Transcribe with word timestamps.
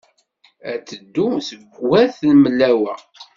Ad 0.71 0.77
d-teddu 0.81 1.27
seg 1.47 1.61
wat 1.87 2.17
Mlawa. 2.41 2.95